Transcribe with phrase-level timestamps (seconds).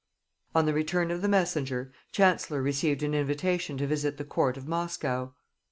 [0.55, 4.67] On the return of the messenger, Chancellor received an invitation to visit the court of
[4.67, 5.35] Moscow.